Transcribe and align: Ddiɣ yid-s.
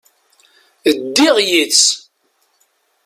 Ddiɣ 1.01 1.35
yid-s. 1.49 1.85